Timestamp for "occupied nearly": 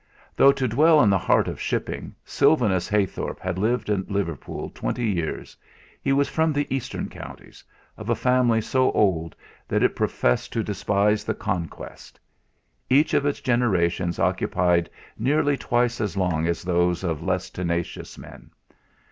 14.17-15.55